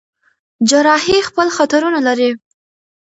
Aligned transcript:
جراحي 0.69 1.17
خپل 1.27 1.47
خطرونه 1.57 1.99
لري. 2.07 2.31